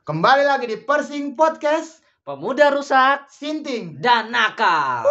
[0.00, 4.00] Kembali lagi di Persing Podcast Pemuda rusak Sinting.
[4.00, 5.04] dan nakal.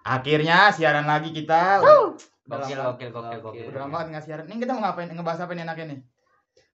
[0.00, 1.84] Akhirnya siaran lagi kita.
[1.84, 2.18] Udah
[2.50, 3.64] Gokil, gokil, gokil, gokil.
[3.70, 4.44] udah lama banget nggak siaran.
[4.50, 5.06] Ini kita mau ngapain?
[5.06, 6.00] Ngebahas apa nih enaknya nih?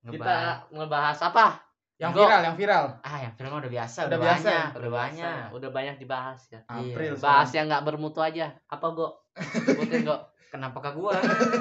[0.09, 0.35] Kita
[0.73, 1.66] ngebahas apa?
[1.97, 2.23] Yang Go.
[2.23, 2.85] viral, yang viral.
[3.01, 4.45] ah yang film udah biasa, Udah udah, biasa.
[4.45, 5.45] banyak, udah banyak.
[5.51, 6.61] Udah banyak dibahas ya.
[6.67, 7.13] April.
[7.17, 8.53] Bahas yang nggak bermutu aja.
[8.67, 9.17] Apa go?
[9.35, 10.17] Sebutin go.
[10.47, 11.11] Kenapa ke gua?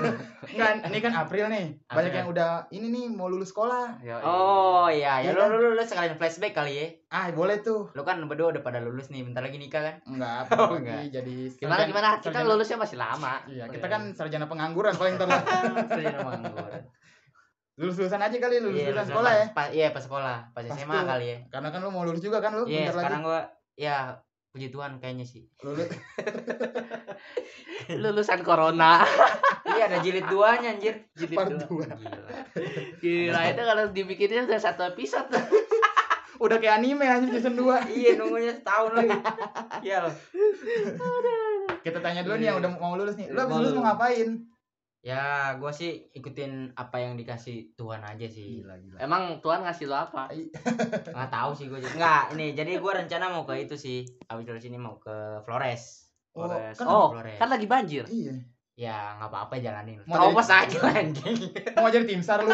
[0.56, 1.74] Kan ini kan April nih.
[1.86, 2.16] Banyak April.
[2.18, 3.98] yang udah ini nih mau lulus sekolah.
[4.00, 5.50] Yo, Oh iya, Iya ya lu, kan?
[5.50, 6.88] lu, lu, lu sekalian flashback kali ya.
[7.10, 7.90] Ah, boleh tuh.
[7.92, 9.96] Lu kan berdua udah pada lulus nih, bentar lagi nikah kan?
[10.06, 11.02] Enggak, Oh, lagi enggak.
[11.14, 12.08] jadi Gimana sarjana- gimana?
[12.14, 13.34] Kita sarjana- lulusnya masih lama.
[13.48, 15.42] Iya, kita kan sarjana pengangguran paling lah.
[15.90, 16.82] Sarjana pengangguran.
[17.76, 19.46] Lulus-lulusan aja kali, Iya, lulus-lulusan lulusan sekolah ya.
[19.52, 21.06] pas- Iya, pas sekolah, pas Pas SMA tuh.
[21.06, 21.38] kali ya.
[21.50, 23.28] Karena kan lu mau lulus juga kan lu Iya, bentar sekarang lagi.
[23.28, 23.40] gua
[23.76, 23.96] ya
[24.50, 25.42] puji Tuhan kayaknya sih.
[25.62, 25.86] Lulus.
[27.94, 29.02] Lulusan corona.
[29.72, 30.94] iya, ada jilid duanya anjir.
[31.12, 31.84] Jadi Part dua.
[31.84, 31.86] dua.
[32.98, 32.98] Gila.
[32.98, 35.30] Gila itu kalau dibikinnya udah satu episode.
[36.36, 37.96] Udah kayak anime aja season 2.
[37.96, 39.08] iya, nunggunya setahun lagi.
[39.82, 40.14] Iya loh.
[41.80, 43.32] Kita tanya dulu nih yang udah mau lulus nih.
[43.32, 43.80] Lu lulus mau lulus.
[43.80, 44.28] ngapain?
[45.06, 45.22] Ya,
[45.56, 48.60] gua sih ikutin apa yang dikasih Tuhan aja sih.
[48.60, 48.98] gila.
[48.98, 50.34] Emang Tuhan ngasih lo apa?
[51.06, 54.58] nggak tahu sih gue nggak ini jadi gue rencana mau ke itu sih abis dari
[54.60, 56.76] sini mau ke Flores Oh, Flores.
[56.76, 57.38] kan oh, Flores.
[57.38, 58.04] kan lagi banjir.
[58.10, 58.34] iya.
[58.76, 61.38] ya nggak apa-apa jalanin Mau terobos jadi- aja anjing
[61.78, 62.52] Mau jadi tim SAR lu.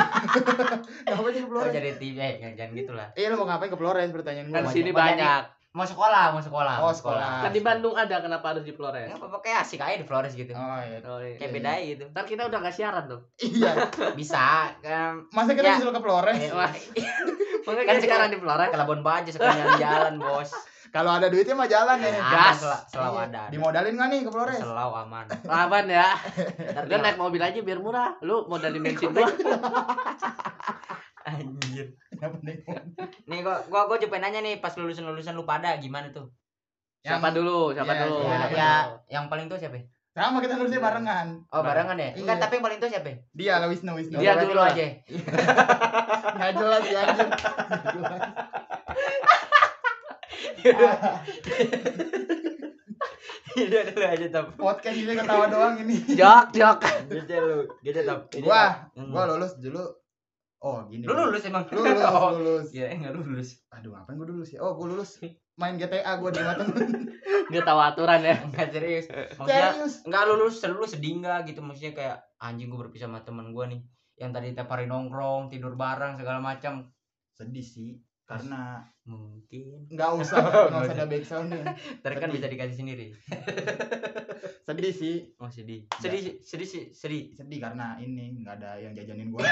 [1.07, 1.71] Ngapain ke mau Flores?
[1.71, 4.69] jadi tim eh jangan gitu lah Iya, lu mau ngapain ke Flores pertanyaan Kan gua.
[4.69, 5.43] sini mau jadi- banyak.
[5.71, 7.27] Mau sekolah mau sekolah Oh, mau sekolah.
[7.41, 9.07] Kan di Bandung ada kenapa harus di Flores?
[9.07, 10.99] nggak apa-apa kayak asik aja di Flores gitu Oh iya.
[11.01, 11.37] Oh, iya.
[11.37, 13.23] kayak beda aja gitu Ntar kita udah gak siaran dong.
[13.37, 13.71] Iya.
[14.19, 14.43] bisa
[14.77, 15.73] kan Masa kita Ya.
[15.73, 16.35] disuruh ke Flores?
[16.35, 16.51] eh.
[17.61, 18.67] Makanya Kan siaran di Flores.
[18.67, 20.51] ke Labuan Bajo sekalian jalan bos
[20.91, 22.19] Kalau ada duitnya mah jalan ya.
[22.19, 22.59] Gas.
[22.59, 23.23] sel- selalu Iya.
[23.25, 23.41] ada.
[23.47, 24.59] Dimodalin nggak nih ke Flores?
[24.59, 26.07] selalu aman Laban ya.
[26.75, 28.19] Tinggal- naik mobil aja biar murah.
[28.19, 29.23] Lu modalin bensin gua.
[31.23, 32.57] anjir Kenapa nih?
[33.25, 36.29] nih gua gua gua coba nanya nih pas lulusan lulusan lu pada gimana tuh
[37.01, 37.73] Siapa dulu?
[37.73, 38.17] Siapa Iya, dulu?
[38.19, 38.97] iya, ya, Siapa ya dulu?
[39.09, 39.83] yang paling tua siapa ya?
[40.11, 41.27] Sama kita lulusnya barengan.
[41.49, 42.13] Oh barengan ya?
[42.13, 42.43] Enggak, Iya.
[42.45, 43.17] tapi yang paling tua siapa ya?
[43.33, 44.17] Dia lah Wisnu Wisnu.
[44.21, 44.85] Dia dulu aja.
[46.37, 47.27] Nggak jelas ya anjir.
[53.51, 54.45] Udah dulu aja top.
[54.55, 55.95] Podcast ini ketawa doang ini.
[56.15, 56.77] Jok, jok.
[57.09, 57.59] Gitu lu.
[57.83, 58.19] Gitu top.
[58.31, 58.95] Gitu, Gua, Top.
[58.95, 59.11] Hmm.
[59.11, 59.83] gua lulus dulu.
[60.61, 61.09] Oh, gini.
[61.09, 61.65] Lu lulus emang?
[61.73, 62.37] Lulus, Oh.
[62.37, 62.69] lulus.
[62.69, 63.65] Iya, enggak lulus.
[63.73, 64.61] Aduh, ngapain gua lulus ya?
[64.61, 65.17] Oh, gua lulus
[65.57, 67.17] main GTA gua di temen.
[67.49, 68.37] Dia tahu aturan ya.
[68.45, 69.05] Enggak serius.
[69.09, 69.93] Maksudnya Serius.
[70.05, 73.81] enggak lulus, lu sedih enggak gitu maksudnya kayak anjing gua berpisah sama temen gua nih
[74.21, 76.85] yang tadi tiap hari nongkrong, tidur bareng segala macam.
[77.33, 79.91] Sedih sih karena Mungkin.
[79.91, 80.39] nggak usah
[80.71, 81.63] nggak usah ada backsound nih.
[81.99, 83.11] Ntar kan bisa dikasih sendiri.
[84.65, 85.15] Sedih sih.
[85.35, 85.83] Oh sedih.
[85.99, 87.35] Sedih, sedih sih, sedih.
[87.35, 89.43] sedih karena ini nggak ada yang jajanin gua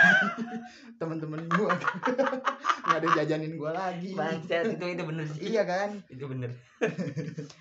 [0.95, 5.41] temen-temen gua nggak ada yang jajanin gua lagi Bangsat itu itu bener sih.
[5.49, 6.55] iya kan Itu bener.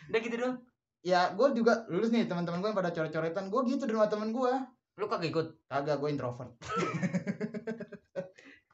[0.09, 0.55] Udah gitu dong.
[1.03, 4.31] ya gua juga lulus nih teman-teman gua yang pada coret-coretan gua gitu di rumah temen
[4.31, 4.63] gua
[4.95, 5.47] Lu kagak ikut?
[5.67, 6.53] kagak gua introvert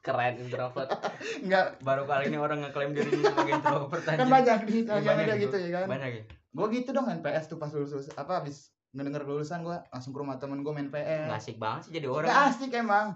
[0.04, 0.88] Keren introvert.
[1.46, 4.28] nggak Baru kali ini orang ngeklaim dirinya sebagai introvert kan anjing.
[4.30, 6.22] banyak di Iya, sosial media banyak gitu ya kan Banyak ya?
[6.50, 8.56] gua gitu dong main PS tuh pas lulus, lulus apa abis
[8.90, 12.06] ngedenger lulusan gua langsung ke rumah temen gua main PS Nggak asik banget sih jadi
[12.06, 12.46] Nggak orang.
[12.46, 13.06] asik emang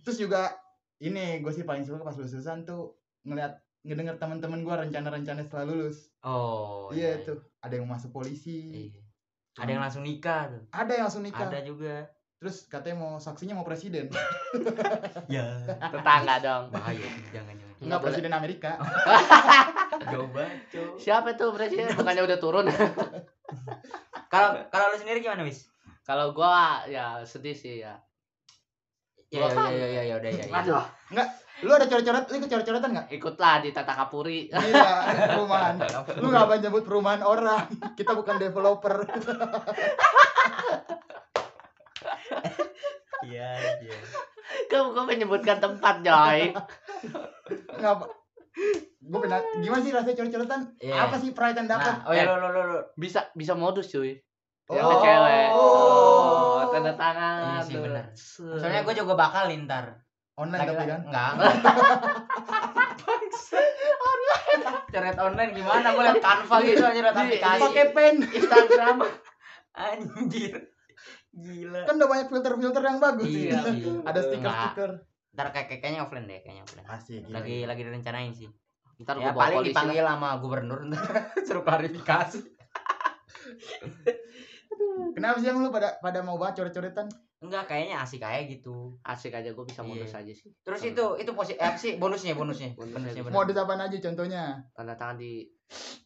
[0.00, 0.42] terus juga
[0.98, 5.64] ini gue sih paling suka pas lulus lulusan tuh ngeliat ngedenger temen-temen gua rencana-rencana setelah
[5.66, 6.88] lulus Oh.
[6.90, 9.00] iya tuh ada yang masuk polisi Iya.
[9.54, 10.62] Ada yang langsung nikah tuh.
[10.68, 12.10] ada yang langsung nikah Ada juga.
[12.36, 14.10] Terus katanya mau saksinya mau presiden
[15.32, 15.44] Ya.
[15.88, 16.64] Tetangga dong.
[16.70, 17.00] Bahaya
[17.32, 17.56] jangan jangan.
[17.56, 18.06] enggak Nggak boleh.
[18.12, 18.70] presiden Amerika
[20.12, 20.58] Jauh banget.
[20.98, 21.88] Siapa tuh presiden?
[21.94, 22.66] Bukannya udah turun.
[24.32, 25.70] Kalau kalau lu sendiri gimana, Wis?
[26.02, 27.94] Kalau gua ya sedih sih ya.
[29.30, 30.44] Ya ya ya ya ya udah ya.
[30.44, 30.54] ya.
[30.58, 30.84] Aduh,
[31.62, 34.50] lu ada coret-coret lu ikut coret-coretan nggak ikutlah di Tata Kapuri.
[34.50, 34.90] Gila,
[35.38, 35.74] perumahan
[36.18, 37.62] lu ngapain nyebut perumahan orang
[37.94, 39.06] kita bukan developer
[43.24, 43.48] Iya,
[43.80, 43.96] iya.
[44.68, 46.52] Kamu kok menyebutkan tempat, Joy?
[47.74, 48.04] ngapa
[49.04, 50.94] gue pernah gimana sih rasanya coret-coretan Iya.
[50.96, 52.62] apa sih pride yang dapat Nah, oh ya lu lu lu.
[52.70, 52.78] lu.
[52.94, 54.16] Bisa bisa modus, cuy.
[54.64, 54.72] Oh.
[54.72, 55.48] Yang cewek.
[55.52, 56.64] Oh.
[56.72, 57.36] tanda tangan.
[57.42, 57.74] Iya sih.
[58.14, 58.56] Set.
[58.62, 60.00] Soalnya gue juga bakal ntar.
[60.34, 61.32] online tapi kan Enggak.
[64.94, 65.86] Coret online gimana?
[65.90, 67.60] Gue liat Canva gitu aja aplikasi.
[67.60, 68.96] pakai pen Instagram.
[69.74, 70.73] Anjir.
[71.34, 71.80] Gila.
[71.82, 73.58] kan udah banyak filter-filter yang bagus Iya.
[74.06, 74.90] ada stiker-stiker
[75.34, 77.26] ntar kayak kayaknya offline deh kayaknya offline Asik.
[77.26, 77.66] gila, lagi gila.
[77.74, 78.48] lagi direncanain sih
[78.94, 81.02] Ntar ya paling dipanggil sama gubernur ntar
[81.46, 82.38] suruh klarifikasi
[85.14, 87.06] Kenapa sih lu pada pada mau banget coret-coretan?
[87.36, 90.24] enggak kayaknya asik kayak gitu Asik aja gue bisa modus Iya.
[90.24, 90.48] aja sih.
[90.64, 90.90] terus Hmm.
[90.90, 93.36] itu itu posi apa sih bonusnya bonusnya Bonusnya bonusnya bener.
[93.36, 94.42] Modus apaan aja contohnya?
[94.72, 95.44] Tanda tangan di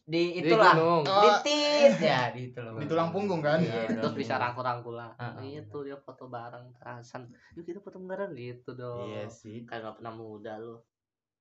[0.03, 1.03] di di itulah gunung.
[1.07, 1.23] Oh.
[1.23, 3.55] di tis ya di itu loh Di tulang punggung kan?
[3.55, 4.19] Iya, Terus dong.
[4.19, 5.15] bisa rangkul-rangkul lah.
[5.15, 7.31] Ah, ah, Itu dia foto bareng terasan.
[7.55, 9.07] Yuk kita foto bareng gitu dong.
[9.07, 9.63] Iya sih.
[9.63, 10.75] Kayak gak pernah muda lu.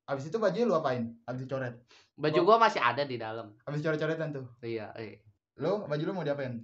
[0.07, 1.11] Abis itu baju lu apain?
[1.27, 1.75] Abis coret.
[2.15, 3.51] Baju gua masih ada di dalam.
[3.67, 4.47] Abis coret-coretan tuh.
[4.63, 5.27] Iya, eh.
[5.59, 6.55] Lu baju lu mau diapain?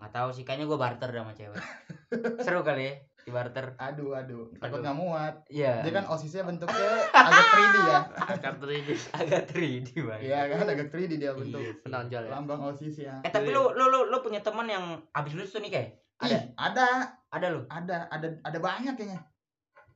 [0.00, 1.60] Nggak tahu sih kayaknya gue barter sama cewek
[2.44, 4.48] seru kali ya di barter Aduh, aduh.
[4.56, 5.44] Takut nggak muat.
[5.46, 7.98] iya Dia kan osisnya bentuknya agak 3D ya.
[8.16, 11.60] Akan terjadi agak 3D banget Iya kan agak 3D dia bentuk.
[11.60, 11.72] Iya.
[11.84, 12.30] menonjol ya.
[12.32, 13.14] Lambang osisnya.
[13.20, 16.32] eh tapi lu lu lu, lu punya teman yang abis lulus tuh nih kayak ada
[16.32, 16.86] Ih, ada,
[17.28, 19.20] ada lu ada, ada, ada banyak kayaknya.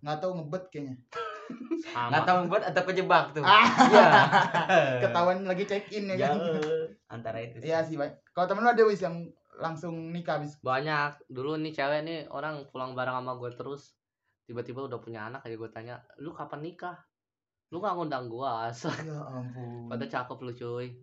[0.05, 0.95] Nggak tahu ngebet kayaknya.
[1.89, 4.09] Nggak tahu buat atau kejebak tuh Ah, iya
[5.03, 6.39] ketahuan lagi check in ya ya kan.
[7.09, 7.73] antara itu sih.
[7.73, 7.97] Iya sih.
[8.37, 9.17] Kalau temen lu ada wis yang
[9.59, 11.31] langsung nikah abis banyak.
[11.31, 13.95] Dulu nih cewek nih orang pulang bareng sama gue terus.
[14.45, 16.97] Tiba-tiba udah punya anak aja gue tanya lu kapan nikah
[17.75, 19.91] lu gak ngundang gua asal Ya ampun.
[19.91, 20.95] pada cakep lu cuy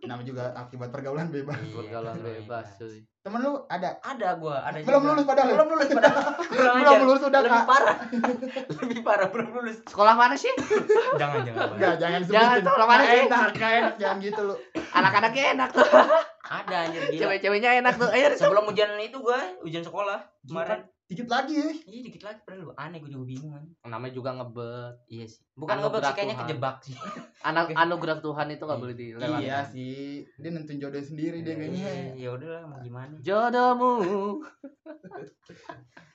[0.00, 1.58] Namanya juga akibat pergaulan bebas.
[1.60, 2.66] Iya, betul, bebas bebas.
[2.78, 3.98] cuy Temen lu ada?
[4.00, 5.10] ada gua ada Belum juga.
[5.12, 5.50] lulus padahal.
[5.50, 6.22] belum lulus padahal
[6.78, 7.66] Belum lulus udah lebih kak.
[7.66, 7.96] parah
[8.78, 10.52] lebih parah belum lulus sekolah mana sih
[11.18, 11.74] jangan jangan Bang.
[11.74, 12.38] Enggak, jangan sebutin.
[12.38, 13.20] Jangan, tolong, mana Nggak sih?
[13.20, 14.54] enak, nggak enak, jangan gitu lu.
[14.90, 15.86] anak-anaknya enak tuh
[16.42, 21.26] ada anjir gila cewek-ceweknya enak tuh ayo sebelum ujian itu gua ujian sekolah kemarin Dikit
[21.26, 21.66] lagi ya.
[21.84, 25.42] iya dikit lagi padahal lu aneh gua juga bingung kan namanya juga ngebet iya sih
[25.52, 26.46] bukan Anugerah ngebak sih kayaknya Tuhan.
[26.46, 26.94] kejebak sih
[27.50, 30.00] anak anugerah Tuhan itu gak boleh dilewatkan Iya sih.
[30.36, 32.14] Dia nentuin jodoh sendiri dia kayaknya.
[32.14, 33.92] ya udahlah mau gimana jodohmu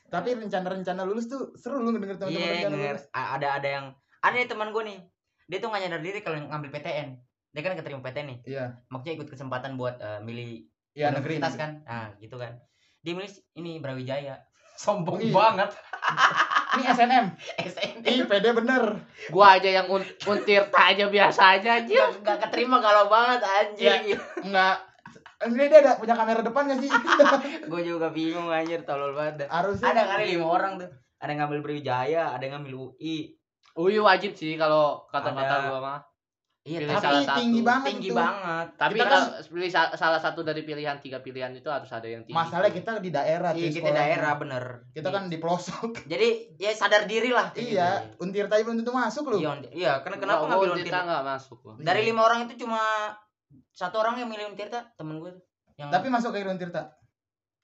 [0.06, 2.96] Tapi rencana-rencana lulus tuh seru lu ngedenger teman-teman iya rencana denger.
[2.96, 3.06] lulus.
[3.12, 3.86] Ada ada yang
[4.22, 5.00] ada nih teman gua nih
[5.44, 7.08] dia tuh nggak nyadar diri kalau ngambil PTN
[7.52, 8.66] dia kan keterima PTN nih Iya.
[8.88, 11.36] maksudnya ikut kesempatan buat eh, milih Iya, negeri.
[11.36, 12.56] universitas kan nah gitu kan
[12.98, 14.40] dia milih ini Brawijaya
[14.76, 15.32] sombong Ih.
[15.32, 15.72] banget
[16.76, 17.26] Ini SNM.
[17.66, 19.02] SNM Ih, pede bener.
[19.34, 24.20] gua aja yang un untirta aja biasa aja anjir nggak nggak keterima kalau banget anjing
[24.46, 24.78] Enggak.
[25.36, 26.90] Ini dia ada punya kamera depan gak sih?
[27.70, 29.52] gue juga bingung anjir tolol banget.
[29.52, 29.92] Harusnya.
[29.92, 30.90] ada kali lima orang tuh
[31.20, 33.34] ada yang ngambil Brawijaya ada yang ngambil UI
[33.76, 36.00] Ui wajib sih kalau kata-kata gua mah
[36.66, 37.38] iya Pilih tapi salah satu.
[37.38, 38.18] tinggi banget tinggi itu.
[38.18, 42.04] banget tapi Kita kalau pilih sa- salah satu dari pilihan tiga pilihan itu harus ada
[42.06, 44.02] yang tinggi Masalah kita di daerah iya kita sekolahnya.
[44.02, 45.90] daerah bener Kita kan di pelosok.
[46.12, 46.28] jadi
[46.58, 48.26] ya sadar diri lah iya, gitu.
[48.26, 49.38] untir tadi belum tentu masuk lu.
[49.38, 51.74] iya iya kenapa kenapa Gua- ngambil untirta nggak masuk gua.
[51.78, 52.82] dari lima orang itu cuma
[53.72, 55.32] satu orang yang milih Untirta temen gue
[55.76, 56.98] yang Tapi masuk ke Untirta.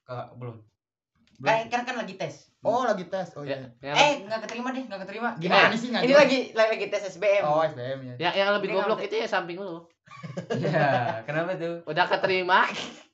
[0.02, 0.60] Kagak, belum
[1.38, 3.34] Kan kan kan lagi tes Oh, lagi tes.
[3.34, 3.90] Oh Ya, iya.
[3.90, 6.86] yang, eh nggak keterima deh nggak keterima Gimana Eh, sih nggak ini lagi lagi lagi
[6.88, 8.14] tes SBM Oh, SBM ya.
[8.20, 9.82] ya, yang lebih Ini goblok itu ya samping lu.
[10.54, 12.68] iya kenapa tuh Udah keterima,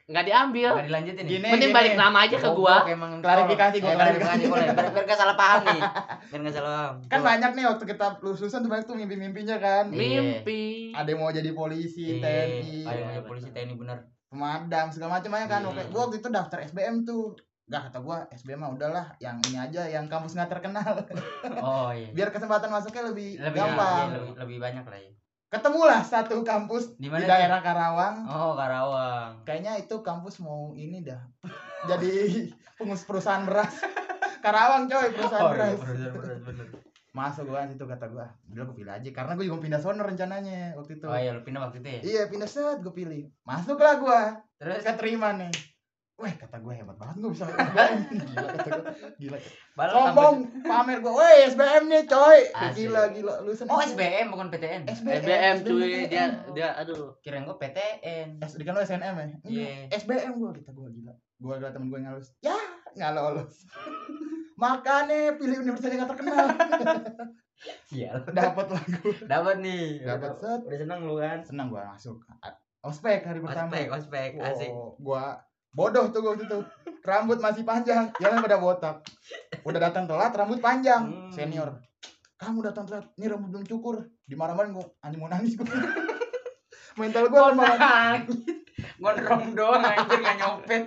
[0.05, 0.71] nggak diambil.
[0.75, 1.77] nggak dilanjutin nih Gini, Mending gini.
[1.77, 2.77] balik nama aja ke gua.
[2.85, 3.87] emang Klarifikasi, tolol.
[3.87, 5.81] gua Eh, klarifikasi boleh biar, biar gak salah paham nih
[6.31, 7.29] biar gak salah paham Kan Coba.
[7.31, 9.85] banyak nih waktu kita lulusan tuh banyak tuh mimpi-mimpinya kan.
[9.89, 10.21] Iya.
[10.21, 10.93] Mimpi.
[10.93, 13.63] Ada yang mau jadi polisi, Iya, TNI, ada yang Iya, mau polisi betul.
[13.63, 13.99] TNI bener
[14.29, 15.61] pemadam segala macam aja kan.
[15.63, 15.69] Iya.
[15.71, 17.25] Oke, gua waktu itu daftar SBM tuh.
[17.69, 21.05] Gak kata gua SBM mah udahlah yang ini aja yang kampus nggak terkenal.
[21.61, 22.09] Oh iya.
[22.17, 24.09] Biar kesempatan masuknya lebih, lebih gampang.
[24.09, 25.13] iya, lebih, lebih banyak lah ya
[25.49, 28.29] ketemulah satu kampus di di, daerah Karawang.
[28.29, 29.49] Oh Karawang.
[29.49, 31.21] Kayaknya itu kampus mau ini dah.
[31.91, 32.47] Jadi
[32.77, 33.81] pengus perusahaan beras.
[34.45, 35.79] Karawang coy perusahaan oh iya beras.
[35.83, 36.67] bener bener bener
[37.17, 38.29] masuk gua situ kata gua.
[38.53, 41.07] Udah gua pilih aja karena gua juga pindah sono rencananya waktu itu.
[41.09, 42.01] Oh iya lu pindah waktu itu ya?
[42.05, 43.33] Iya pindah set gua pilih.
[43.43, 44.21] Masuklah gua.
[44.61, 44.85] Terus?
[44.85, 45.51] Keterima nih
[46.19, 47.47] Weh kata gue hebat banget gue bisa
[48.29, 48.85] Gila kata gue
[49.17, 49.39] Gila
[49.89, 52.75] Sombong Pamer gue Weh SBM nih coy Asik.
[52.85, 56.11] Gila gila Lu oh SBM bukan PTN SBM cuy SBM.
[56.11, 57.15] dia dia aduh.
[57.23, 59.27] kirain gue PTN S di kan lu SNM ya?
[59.47, 59.67] Iya.
[59.87, 61.15] Enggak, SBM gua kita gua gila.
[61.39, 62.35] Gua ada temen yang ngalus.
[62.41, 62.59] Ya,
[62.93, 63.55] nggak lolos.
[64.59, 66.47] Makanya pilih universitas yang gak terkenal.
[67.95, 69.15] iya Dapat lah gua.
[69.23, 70.61] dapat nih Dapat set.
[70.63, 72.19] udah seneng lu kan Senang gua masuk.
[72.79, 73.71] Ospek hari pertama.
[73.71, 75.39] ospek ospek asik gua
[75.73, 76.59] bodoh tuh waktu itu.
[77.05, 78.97] Rambut masih panjang, yang lain pada botak.
[79.65, 81.09] Udah datang telat, rambut panjang.
[81.09, 81.33] Hmm.
[81.33, 81.81] Senior.
[82.37, 84.07] Kamu datang telat, ini rambut belum cukur.
[84.29, 85.69] Dimarah-marahin gua, anjing mau nangis gua.
[86.99, 87.77] Mental lemah.
[87.79, 88.47] nangis
[88.99, 90.85] gondrong doang anjir gak nyopet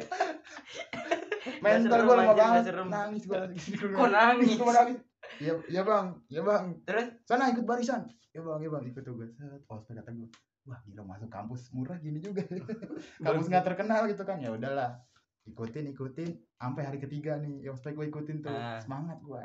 [1.64, 2.64] Mental anjir, nggak banget.
[2.88, 3.48] Nangis gua.
[3.98, 5.00] kok nangis mau nangis.
[5.40, 6.64] Iya, iya bang, iya bang.
[6.86, 8.06] terus Sana ikut barisan.
[8.36, 9.28] Ya bang, ya bang, ikut tuh gue.
[9.72, 10.30] Oh kata gue.
[10.66, 12.46] Wah gila masuk kampus murah gini juga.
[13.26, 14.38] kampus nggak terkenal gitu kan.
[14.38, 15.02] Ya udahlah.
[15.50, 16.38] Ikutin, ikutin.
[16.58, 17.66] Sampai hari ketiga nih.
[17.66, 18.54] Ya ospek gue ikutin tuh.
[18.54, 18.78] Ah.
[18.78, 19.42] Semangat gue.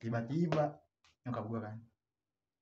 [0.00, 0.80] Tiba-tiba
[1.26, 1.76] nyokap gua kan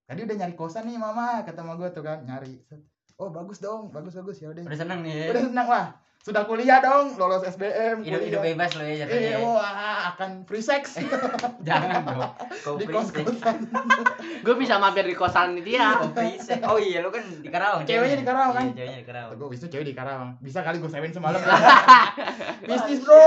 [0.09, 2.81] tadi udah nyari kosan nih mama kata mama gua tuh kan nyari Set.
[3.21, 5.87] oh bagus dong bagus bagus ya udah Udah seneng nih udah senang wah
[6.19, 9.31] sudah kuliah dong lolos SBM Hidup hidup bebas lo ya Eh, jatuhnya.
[9.31, 9.37] ya.
[9.39, 9.71] wah
[10.09, 10.99] akan free sex
[11.67, 12.31] Jangan dong.
[12.59, 13.57] Kau di kos kosan
[14.45, 15.95] Gue bisa mampir di kosan dia.
[16.37, 16.59] Sex.
[16.61, 17.83] Oh iya lo kan di Karawang.
[17.83, 18.65] Ceweknya di Karawang, kan?
[18.67, 19.35] Iya, ceweknya di Karawang.
[19.35, 21.39] gue bisa cewek di Karawang bisa kali gue sewain semalam
[22.69, 23.25] bisnis bro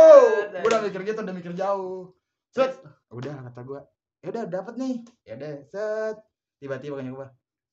[0.53, 2.13] gue udah mikir gitu udah mikir jauh
[2.49, 2.77] set
[3.09, 3.81] udah kata gue
[4.21, 4.95] ya udah dapat nih
[5.25, 6.17] ya udah set
[6.59, 7.27] tiba-tiba kan gue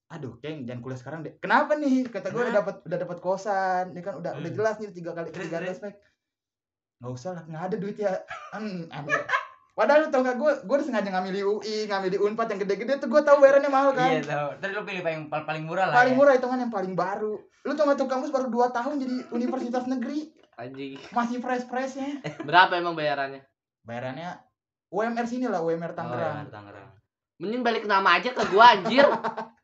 [0.10, 3.94] aduh keng jangan kuliah sekarang deh kenapa nih kata gue udah dapat udah dapat kosan
[3.94, 4.58] ini kan udah udah Hmm.
[4.58, 5.70] jelas nih tiga kali tiga terus?
[5.70, 5.98] respect
[6.98, 8.13] nggak usah lah nggak ada duit ya
[8.50, 8.89] Hmm,
[9.72, 12.60] padahal lu tau gak gue gue udah sengaja ngambil di UI ngambil di Unpad yang
[12.60, 14.50] gede-gede tuh gue tahu bayarannya mahal kan Iya tahu.
[14.60, 15.96] Terus lo pilih paling paling murah lah.
[15.96, 16.18] paling ya.
[16.18, 19.86] murah hitungan yang paling baru lu tau gak tuh kampus baru 2 tahun jadi universitas
[19.86, 20.98] negeri Anjing.
[21.10, 23.46] masih fresh freshnya Berapa emang bayarannya?
[23.82, 24.42] bayarannya
[24.89, 26.89] UMR sini lah UMR Oh, Tangerang iya, Tangerang.
[27.38, 29.06] Mending balik nama aja ke gua anjir.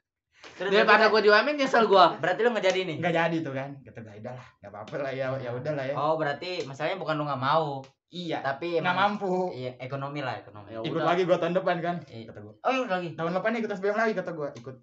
[0.56, 2.16] Terus Daripada gua di UMN nyesel gua.
[2.16, 2.98] berarti lo nggak jadi nih?
[2.98, 5.86] nggak jadi tuh kan kata gak udah lah nggak apa-apa lah ya ya udah lah
[5.86, 7.70] ya Oh berarti masalahnya bukan lo nggak mau,
[8.08, 10.70] iya tapi nggak mampu iya ekonomi lah ekonomi.
[10.70, 11.08] Ya ikut udah.
[11.08, 12.24] lagi gua tahun depan kan Iya.
[12.28, 13.10] kata gua Oh iya lagi.
[13.14, 14.76] tahun depan ikut SBM lagi kata gua ikut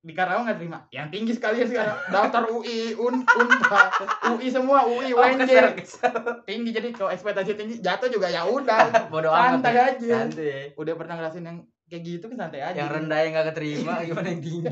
[0.00, 3.82] di Karawang nggak terima yang tinggi sekalian sekarang daftar UI Un Unpa
[4.28, 6.10] UI semua UI Oh, UNJ kesel, kesel.
[6.42, 9.62] tinggi jadi kalau ekspektasi tinggi jatuh juga ya udah Bodoh amat.
[9.62, 9.82] santai ya.
[9.88, 10.42] aja Santai.
[10.42, 10.62] ya.
[10.74, 14.28] udah pernah ngerasain yang kayak gitu kan santai aja Yang rendah yang nggak keterima gimana
[14.28, 14.70] yang tinggi?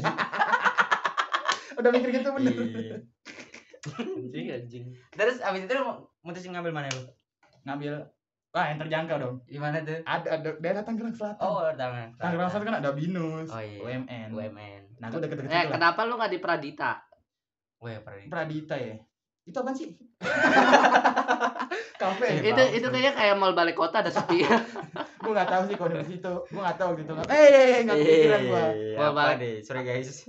[1.72, 2.96] udah mikir gitu bener Iya.
[3.96, 4.84] Anjing anjing.
[5.10, 5.82] Terus abis itu lo
[6.20, 7.08] mutusin ngambil mana lo?
[7.62, 7.92] ngambil
[8.50, 9.96] wah yang terjangkau dong Di mana tuh?
[10.02, 12.12] ada ada daerah Tangerang Selatan Oh, tangan.
[12.14, 13.80] Tangerang Selatan kan ada binus Oh iya.
[13.80, 14.82] UMN UMN.
[14.96, 17.00] nah gue deket-deket Eh, kenapa lu nggak di Pradita?
[17.78, 18.28] Weh, pernah.
[18.28, 18.96] Pradita ya
[19.42, 19.88] itu apa sih
[21.94, 24.40] kafe Eh, itu itu kayaknya kayak mall balik kota ada sepi.
[25.22, 28.64] gue nggak tahu sih kalau di situ gue nggak tahu gitu eh nggak kepikiran gue
[28.64, 29.36] Eh, Gua apa balik.
[29.38, 29.54] deh?
[29.60, 30.24] Sorry guys.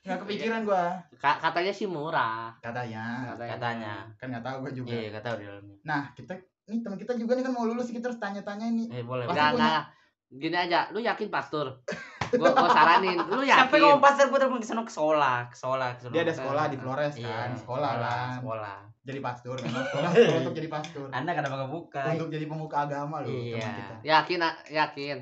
[0.00, 0.84] nggak kepikiran gue
[1.16, 2.56] Ka- katanya sih murah.
[2.58, 3.94] katanya Katanya.
[4.14, 5.76] kan nggak tahu gue juga Iya, kata tahu di dalamnya.
[5.82, 6.32] nah kita
[6.64, 9.26] nih teman kita juga nih kan mau lulus kita harus tanya-tanya ini Eh, boleh.
[9.26, 9.52] Punya.
[9.52, 9.82] enggak.
[10.30, 11.82] Gini aja, lu yakin pastor?
[12.30, 13.80] Gua gua saranin, lu Sampai yakin?
[13.82, 16.76] ngomong pasar gue telepon ke sono ke sekolah, ke sekolah, ke dia ada sekolah di
[16.78, 18.76] Flores Iya, kan sekolah lah Sekolah.
[19.10, 22.02] Jadi pastor memang sekolah sekolah untuk jadi pastor Anda kenapa nggak buka?
[22.14, 23.58] untuk jadi pemuka agama loh Iya.
[23.58, 25.18] teman kita Yakin, ah, yakin.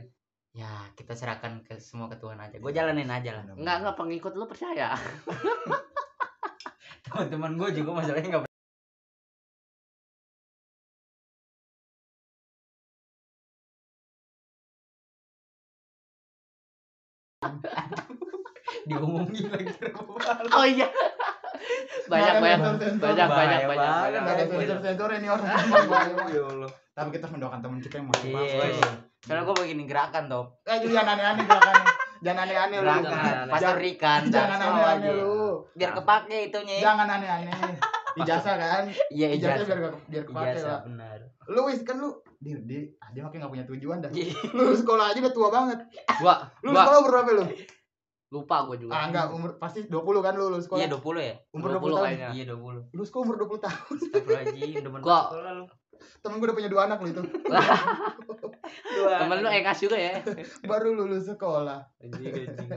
[0.52, 2.56] Ya, kita serahkan ke semua ke Tuhan aja.
[2.58, 3.42] Gue jalanin aja lah.
[3.54, 4.90] Enggak, enggak pengikut lu percaya.
[7.04, 8.46] Teman-teman gue juga masalahnya nggak
[18.88, 19.72] diomongin lagi.
[20.52, 20.88] Oh iya.
[22.06, 23.68] Banyak banyak banyak banyak banyak banget.
[23.68, 24.16] banyak.
[24.18, 24.44] Bahaya.
[24.46, 25.48] sensor-sensor ini orang.
[26.28, 26.70] Ya Allah.
[26.92, 28.36] tapi kita mendoakan teman kita yang masih Iya.
[28.36, 30.46] masuk Karena gue begini gerakan top.
[30.64, 31.86] eh jangan aneh-aneh gerakannya
[32.18, 33.12] jangan aneh-aneh lu Gerakan.
[33.12, 33.52] aneh-aneh.
[33.52, 34.20] Pastor Rikan.
[34.28, 35.10] jangan slow aneh-aneh aja.
[35.14, 35.38] lu
[35.72, 36.76] Biar kepake itunya.
[36.80, 37.54] jangan aneh-aneh
[38.16, 41.18] ijazah kan Iya, ijazah biar biar kepake lah benar.
[41.46, 44.34] lu wis kan lu dia dia dia makin nggak punya tujuan dah Iya.
[44.52, 45.78] lu sekolah aja udah tua banget
[46.16, 47.44] Gua lu sekolah berapa lu
[48.28, 48.92] lupa gua juga.
[48.92, 51.34] ah enggak umur pasti 20 kan lu lu sekolah Iya 20 ya?
[51.50, 52.28] umur 20 20, tahun kayaknya.
[52.30, 52.92] Iya 20.
[52.92, 55.64] lu sekolah umur 20 tahun Astagfirullahaladzim, demen Gua- sekolah lu.
[56.18, 57.22] temen gue udah punya dua anak lu itu
[58.88, 59.16] Dua.
[59.20, 60.12] Temen lu engas juga ya.
[60.70, 62.70] baru lulus sekolah Anjing anjing.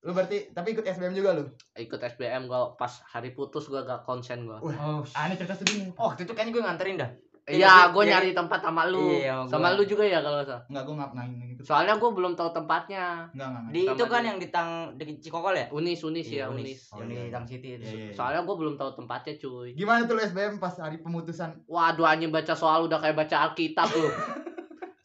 [0.00, 4.04] lu berarti tapi ikut SBM juga lu Ikut SBM gua pas hari putus gua gak
[4.04, 4.60] konsen gua.
[4.60, 7.10] Oh, ah ini cerita sedih nih Oh, waktu itu kayaknya gue nganterin dah.
[7.44, 8.10] Iya, Iya, gua iya.
[8.16, 9.04] nyari tempat sama lu.
[9.14, 9.76] Iya, sama gua.
[9.76, 10.62] lu juga ya kalau nggak salah.
[10.64, 13.04] enggak gue nggak nggak gitu Soalnya gua belum tahu tempatnya.
[13.30, 14.28] enggak enggak Di itu kan dia.
[14.28, 15.66] yang di tang di Cikokol ya?
[15.68, 16.80] Unis, Unis ya, Iya, Unis.
[16.88, 17.28] Oh, Yang di.
[17.28, 17.84] Tang City itu.
[17.84, 18.12] Iya, iya.
[18.12, 19.68] Soalnya gua belum tahu tempatnya, cuy.
[19.72, 23.92] gimana tuh lu SBM pas hari pemutusan Waduh anjing baca soal udah kayak baca Alkitab
[23.92, 24.08] lu.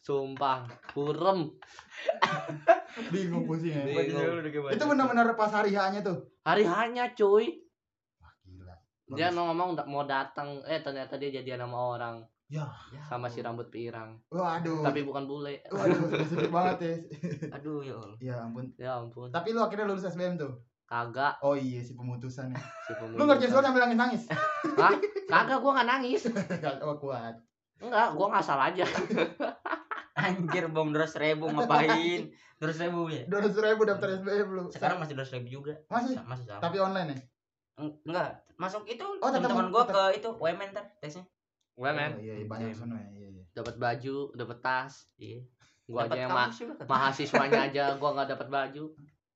[0.00, 1.52] Sumpah, burem.
[3.10, 4.40] bingung pusing ya Bingung.
[4.66, 7.60] itu benar-benar pas hari hanya tuh Hari hanya, cuy.
[9.12, 12.66] Dia mau ngomong mau datang, eh ternyata dia jadian sama orang ya
[13.00, 14.18] sama si rambut pirang.
[14.28, 15.62] waduh Tapi bukan bule.
[15.66, 16.94] waduh sedih banget ya
[17.56, 18.16] Aduh ya Allah.
[18.18, 19.30] ya ampun Ya ampun.
[19.30, 22.58] tapi lu akhirnya lulus SBM tuh Kagak oh iya si pemutusan ya.
[22.82, 23.22] si lu pemuda.
[23.30, 24.26] ngerjain soal sambil nangis-nangis
[24.82, 24.98] Hah?
[25.24, 26.26] Kagak gua nggak nangis.
[26.82, 27.38] oh kuat
[27.78, 28.84] Enggak, gua ngasal aja.
[30.12, 32.28] Anjir bom 200 ribu ngapain?
[32.58, 33.22] 200 ribu ya?
[33.24, 35.74] dua ribu daftar SBM lu Sekarang masih 200 ribu juga.
[35.86, 36.60] masih Masih sama.
[36.60, 37.18] tapi online ya
[38.02, 40.12] Enggak, masuk itu Oh, teman-teman gua tetap.
[40.12, 41.24] ke itu UMN ntar tesnya.
[41.72, 45.08] Gue men, oh, iya, iya banyak sono ya iya iya dapat baju, dapat tas.
[45.16, 45.40] Iya.
[45.82, 46.86] Gua Dapat aja yang ma kan.
[46.86, 48.84] mahasiswanya aja gua nggak dapat baju.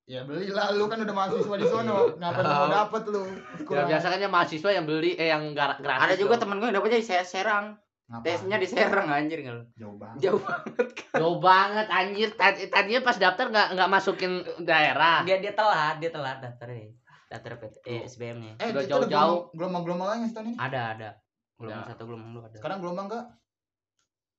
[0.04, 3.24] ya belilah lu kan udah mahasiswa di sono ngapain mau dapet lu
[3.64, 5.80] Ya biasa kan yang mahasiswa yang beli eh yang gratis.
[5.80, 6.44] Ada juga dong.
[6.44, 7.80] teman gua yang dapetnya di Se- Serang.
[8.04, 8.24] Ngapain?
[8.28, 9.64] Tesnya di Serang anjir nggak lu?
[9.74, 10.18] jauh banget.
[10.20, 10.86] Jauh banget.
[11.10, 12.28] Jauh banget anjir.
[12.30, 15.24] Tadi tadinya pas daftar nggak nggak masukin daerah.
[15.24, 16.92] Dia dia telat, dia telat daftarnya.
[17.35, 18.55] Daftar PT, eh, SBM-nya.
[18.57, 19.11] Eh, Udah jauh-jauh.
[19.11, 20.57] gelombang- Gelombang-gelombang lain setahun ini.
[20.57, 21.11] Ada, ada.
[21.55, 21.91] Gelombang Ya.
[21.91, 22.57] satu, gelombang dua ada.
[22.57, 23.25] Sekarang gelombang enggak?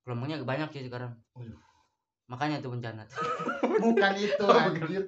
[0.02, 1.12] Gelombangnya banyak sih sekarang.
[1.32, 1.58] Waduh.
[2.26, 3.04] Makanya tuh bencana.
[3.84, 5.02] Bukan itu Oh, anjir.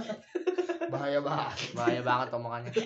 [0.92, 1.56] Bahaya banget.
[1.72, 2.72] Bahaya banget omongannya.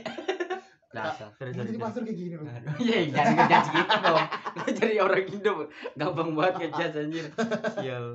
[0.90, 1.30] Dasar.
[1.38, 2.44] Jadi pasar kayak gini loh.
[2.44, 4.26] Aduh, Iya, jangan ngejudge gitu dong.
[4.50, 5.52] Lu jadi orang Indo
[5.94, 7.26] gampang banget ngejudge anjir.
[7.72, 8.06] Sial.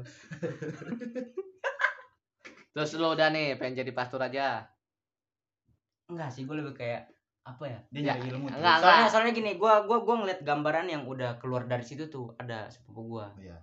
[2.69, 4.67] Terus lu udah nih pengen jadi pastor aja.
[6.05, 7.09] Enggak sih, gue lebih kayak
[7.43, 7.79] apa ya?
[7.89, 8.45] Dia Ya, nyari ilmu.
[8.47, 8.57] tuh.
[8.57, 8.75] enggak.
[8.79, 12.65] Soalnya soalnya gini, gua gua gua ngeliat gambaran yang udah keluar dari situ tuh ada
[12.67, 13.29] sepupu gua.
[13.37, 13.57] Iya.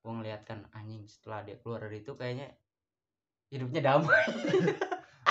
[0.00, 2.50] Gua ngeliat kan anjing setelah dia keluar dari itu kayaknya
[3.48, 4.22] hidupnya damai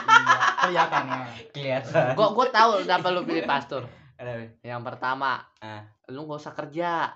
[0.03, 1.19] Iya, kelihatan ya.
[1.51, 2.07] kelihatan.
[2.15, 3.83] Gua gua tahu kenapa lu pilih pastor.
[4.61, 5.83] Yang pertama, Ah.
[6.07, 7.11] lu gak usah kerja.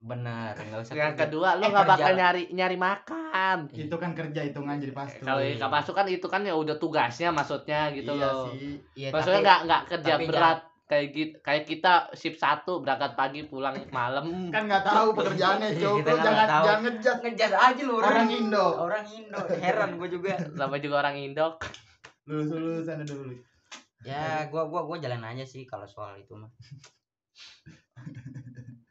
[0.00, 0.92] Benar, enggak usah.
[0.92, 1.22] Yang kerja.
[1.26, 2.16] kedua, lu Eh, nggak bakal kerja.
[2.16, 3.56] nyari nyari makan.
[3.68, 5.20] Itu kan kerja hitungan jadi pastor.
[5.20, 8.48] Kalau di kapasu kan itu kan ya udah tugasnya maksudnya gitu iya loh.
[8.48, 8.80] sih.
[8.94, 13.74] Iya, Maksudnya nggak nggak kerja berat kayak gitu kayak kita shift satu berangkat pagi pulang
[13.88, 14.48] malam.
[14.48, 15.94] Kan nggak tahu pekerjaannya, Iya, Cok.
[15.96, 16.64] kita kan jangan nggak tahu.
[16.64, 18.66] jangan ngejat ngejar aja lu orang Indo.
[18.78, 20.32] Orang Indo, heran gua juga.
[20.48, 21.52] Sama juga orang Indok.
[22.24, 23.32] Lulus lulusan dulu.
[24.00, 26.48] Ya, gua gua gua jalan aja sih kalau soal itu mah.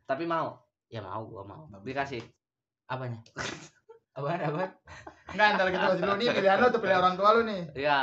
[0.06, 0.56] Tapi mau
[0.88, 1.68] Ya mau, gua mau.
[1.84, 2.24] dikasih.
[2.88, 3.20] Apanya?
[4.18, 4.72] Apaan, apaan?
[5.30, 7.62] Enggak, ntar kita masih dulu nih pilihan lu tuh pilih orang tua lu nih.
[7.78, 8.00] Iya.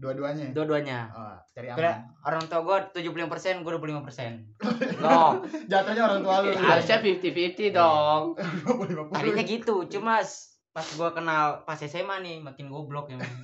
[0.00, 0.46] Dua-duanya.
[0.56, 0.98] Dua-duanya.
[1.12, 2.24] Oh, cari Kira aman.
[2.24, 5.04] orang tua gua 75%, gua 25%.
[5.04, 6.56] No, Jatuhnya orang tua lu.
[6.56, 8.22] harusnya 50-50 dong.
[8.88, 10.24] 50 Tadinya gitu, cuma
[10.72, 13.28] pas gua kenal pas SMA nih makin goblok emang.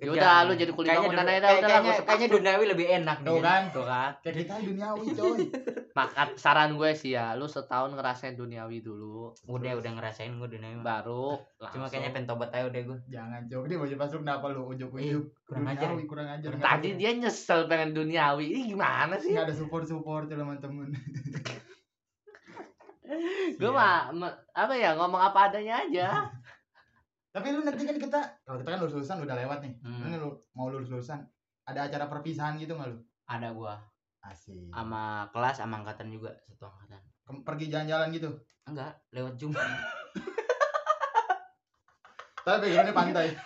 [0.00, 3.16] Ya udah lu jadi bangunan aja dah, udah lah, kayaknya, gua kayaknya duniawi lebih enak
[3.20, 3.42] Tuh nih.
[3.44, 3.62] kan.
[3.68, 4.10] Tuh kan.
[4.24, 5.38] Kayak kita duniawi, coy.
[5.92, 10.80] Makan saran gue sih ya, lu setahun ngerasain duniawi dulu, Udah udah ngerasain gua duniawi.
[10.80, 11.92] baru Cuma langsung.
[11.92, 12.98] kayaknya pengen tobat aja udah gua.
[13.06, 13.62] Jangan, Cok.
[13.68, 15.24] Dia baju pasuk kenapa lu ujuk-ujuk?
[15.44, 15.86] kurang ajar.
[15.86, 16.50] Duniawi, kurang ajar.
[16.56, 18.44] Tadi dia nyesel pengen duniawi.
[18.48, 19.36] Ini gimana sih?
[19.36, 20.88] nggak ada support-support teman-teman.
[23.58, 24.06] Gue mah
[24.54, 26.30] apa ya ngomong apa adanya aja.
[27.30, 29.72] Tapi lu nanti kan kita kalau kita kan lulus lulusan udah lewat nih.
[29.86, 30.02] Hmm.
[30.10, 31.22] Ini lu mau lulus lulusan
[31.62, 32.98] ada acara perpisahan gitu nggak lu?
[33.30, 33.78] Ada gua
[34.20, 34.68] Asik.
[34.74, 37.00] sama kelas sama angkatan juga satu angkatan.
[37.24, 38.28] Kem- Pergi jalan-jalan gitu.
[38.66, 39.54] Enggak, lewat Zoom.
[42.40, 43.26] Tapi backgroundnya pantai.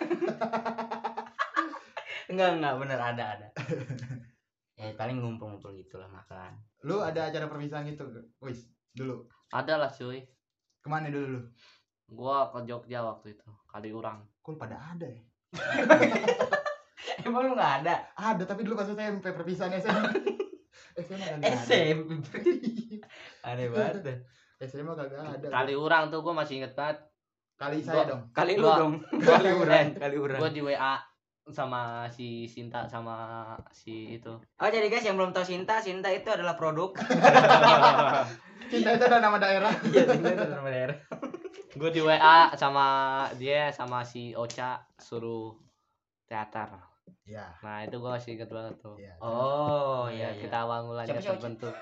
[2.31, 3.47] enggak, enggak bener ada ada.
[4.79, 6.57] ya paling ngumpul-ngumpul gitulah makan.
[6.83, 8.07] Lu ada acara perpisahan gitu?
[8.41, 9.29] Wis, dulu.
[9.53, 10.25] Ada lah cuy.
[10.81, 11.41] Ke mana dulu lu?
[12.05, 14.23] Gua ke Jogja waktu itu, kali urang.
[14.39, 15.19] Kok lu pada ada ya?
[17.27, 17.95] Emang lu enggak ada?
[18.15, 20.03] Ada, tapi dulu pas SMP perpisahan SMA.
[21.03, 21.43] SMA ada.
[21.59, 22.31] SMP.
[23.51, 24.23] Aneh banget.
[24.63, 25.47] SMA kagak ada.
[25.51, 27.03] Kali urang tuh gua masih inget banget.
[27.55, 28.21] Kali saya Gua- dong.
[28.31, 28.93] Kali lu Gua- dong.
[29.11, 30.39] Kali uran, kali uran.
[30.39, 30.95] Gua di WA
[31.45, 34.31] sama si Sinta sama si itu.
[34.33, 36.95] Oh jadi guys yang belum tahu Sinta, Sinta itu adalah produk.
[38.65, 39.69] Cinta itu ada nama daerah.
[39.83, 40.97] Iya, Sinta itu nama daerah.
[41.75, 42.17] Gue di WA
[42.55, 42.87] sama
[43.35, 45.59] dia sama si Ocha suruh
[46.25, 46.71] teater.
[47.23, 47.45] Iya.
[47.59, 48.95] Nah itu gue masih inget banget tuh.
[48.95, 49.13] Iya.
[49.19, 50.41] Oh Ya, iya iya.
[50.41, 51.35] kita awal mulanya Siapa sih Ocha?
[51.35, 51.75] terbentuk.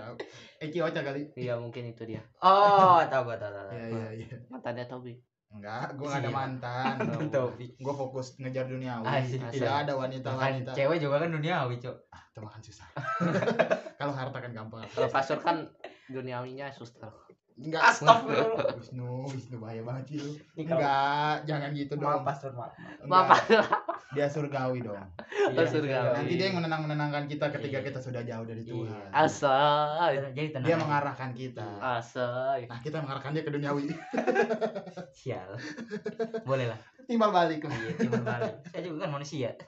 [0.64, 1.22] Eki Ocha kali.
[1.34, 2.22] Iya mungkin itu dia.
[2.40, 3.66] Oh, tahu gua tahu tahu.
[3.66, 3.74] tahu.
[3.74, 4.36] Iya, iya, iya.
[4.48, 5.14] Mantannya Tobi.
[5.50, 6.34] Enggak, gua enggak ada Iya.
[6.34, 6.94] mantan.
[7.34, 7.66] Topi.
[7.78, 9.04] Gua fokus ngejar duniawi.
[9.04, 9.40] Asik.
[9.50, 10.70] Tidak ada Kan wanita-wanita.
[10.72, 11.96] cewek juga kan duniawi, Cok.
[12.08, 12.88] Ah, itu makan susah.
[14.00, 14.82] Kalau harta kan gampang.
[14.88, 15.68] Kalau pastor kan
[16.06, 17.10] duniawinya suster.
[17.54, 17.82] Enggak.
[17.86, 18.74] Astagfirullah.
[18.82, 20.32] Wisnu, Wisnu bahaya banget sih lu.
[20.58, 22.10] Enggak, jangan gitu dong.
[22.10, 22.74] Maaf, Pastor, maaf.
[22.74, 23.40] Enggak, Bapak
[24.10, 24.98] Dia surgawi dong.
[25.54, 26.14] Oh, surgawi.
[26.14, 27.86] Nanti dia yang menenang-menenangkan kita ketika Iya.
[27.86, 28.70] kita sudah jauh dari Iya.
[28.70, 29.06] Tuhan.
[29.10, 30.08] asal.
[30.34, 30.66] Jadi tenang.
[30.66, 31.66] Dia mengarahkan kita.
[31.78, 32.58] Asal.
[32.66, 33.86] Nah, kita mengarahkan dia ke duniawi.
[35.18, 35.54] Sial.
[36.42, 36.78] Boleh lah.
[37.04, 37.62] Timbal balik.
[37.62, 38.54] Iya, timbal balik.
[38.66, 39.54] Saya juga kan manusia.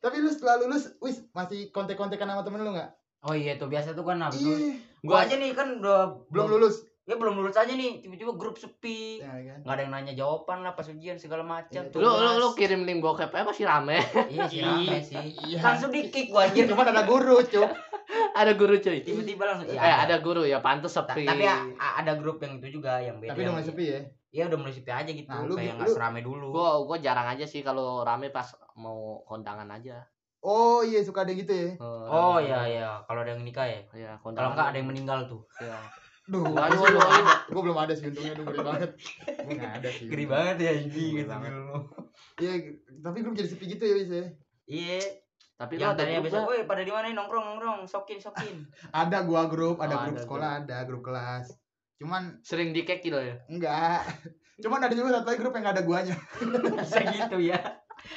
[0.00, 2.92] Tapi lu setelah lulus, wis masih kontek-kontekan sama temen lu enggak?
[3.24, 4.60] Oh iya tuh biasa tuh kan habis lulus.
[4.60, 6.84] Ih, Gua aja nih kan udah belum lulus.
[7.04, 9.20] Ya belum lulus aja nih, tiba-tiba grup sepi.
[9.20, 9.58] Ya kan?
[9.60, 11.84] Nggak ada yang nanya jawaban lah pas ujian segala macam.
[11.84, 14.00] Iya, Lu, lu, lu kirim link bokep aja masih rame.
[14.26, 15.24] Iya sih rame sih.
[15.42, 15.60] Iya.
[15.60, 16.64] Langsung di kick gua anjir.
[16.70, 17.68] Cuman ada guru, cuk.
[18.40, 19.00] ada guru cuy.
[19.00, 21.24] Tiba-tiba langsung Eh iya, ada guru ya pantas Ta- sepi.
[21.24, 23.32] Tapi a- a- ada grup yang itu juga yang beda.
[23.32, 24.00] Tapi udah mulai sepi ya.
[24.30, 25.28] Iya udah mulai sepi aja gitu.
[25.28, 26.48] Nah, lu- kayak nggak serame dulu.
[26.50, 30.08] Gua gua jarang aja sih kalau rame pas mau kondangan aja.
[30.44, 31.80] Oh iya suka ada gitu ya.
[31.80, 32.52] Oh rame.
[32.52, 33.80] iya iya, kalau ada yang nikah ya.
[33.96, 35.40] Iya, Kalau enggak ada yang meninggal tuh.
[35.56, 35.80] Iya.
[36.24, 37.16] Duh, dulu belum ada.
[37.16, 37.34] ada.
[37.48, 38.90] Gua belum ada sih untungnya ngeri banget.
[39.44, 40.06] Enggak ada sih.
[40.08, 41.76] Geri banget ya Geri gitu dulu.
[42.40, 42.52] Iya,
[43.00, 44.26] tapi grup jadi sepi gitu ya, wis ya.
[44.64, 45.00] Iya.
[45.54, 46.50] Tapi yang tadinya grup besok, nggak?
[46.50, 48.56] woi pada di mana nih nongkrong nongkrong, sokin sokin.
[49.04, 51.46] Ada gua grup, ada Oh, grup ada sekolah, ada grup kelas.
[51.96, 53.36] Cuman sering dikeki lo ya.
[53.48, 54.02] enggak.
[54.60, 56.16] Cuman ada juga satu lagi grup yang enggak ada guanya.
[56.84, 57.60] Bisa gitu ya.